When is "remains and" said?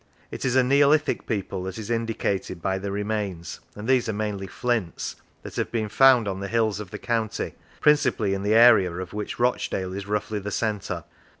2.91-3.87